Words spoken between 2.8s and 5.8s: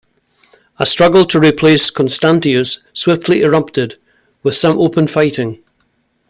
swiftly erupted, with some open fighting.